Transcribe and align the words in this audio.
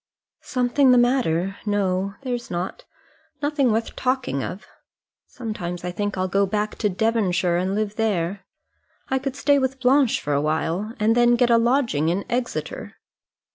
"Something 0.45 0.89
the 0.89 0.97
matter! 0.97 1.57
No, 1.63 2.15
there's 2.23 2.49
not; 2.49 2.85
nothing 3.39 3.71
worth 3.71 3.95
talking 3.95 4.43
of. 4.43 4.65
Sometimes 5.27 5.83
I 5.83 5.91
think 5.91 6.17
I'll 6.17 6.27
go 6.27 6.47
back 6.47 6.73
to 6.79 6.89
Devonshire 6.89 7.57
and 7.57 7.75
live 7.75 7.97
there. 7.97 8.43
I 9.09 9.19
could 9.19 9.35
stay 9.35 9.59
with 9.59 9.79
Blanche 9.79 10.19
for 10.19 10.35
a 10.35 10.41
time, 10.41 10.95
and 10.99 11.13
then 11.15 11.35
get 11.35 11.51
a 11.51 11.59
lodging 11.59 12.09
in 12.09 12.25
Exeter." 12.31 12.95